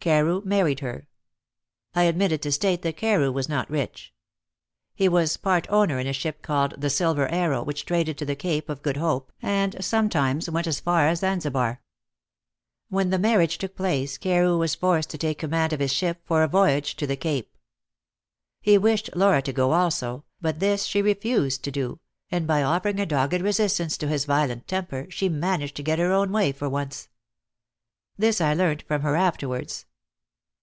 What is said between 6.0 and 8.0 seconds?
a ship called the Silver Arrow, which